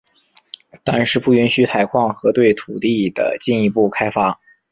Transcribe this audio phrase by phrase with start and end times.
[0.83, 4.39] 但是不允许采矿和对土地的进一步开发。